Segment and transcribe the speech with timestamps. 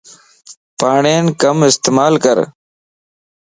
[0.79, 2.37] پاڙين ڪم استعمال ڪر